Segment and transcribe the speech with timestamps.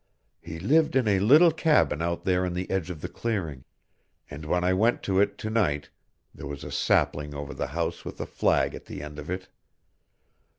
[0.41, 3.65] He lived in a little cabin out there on the edge of the clearing,
[4.31, 5.91] and when I went to it to night
[6.33, 9.47] there was a sapling over the house with a flag at the end of it.